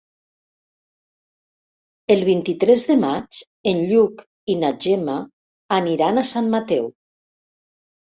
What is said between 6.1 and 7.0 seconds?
a Sant Mateu.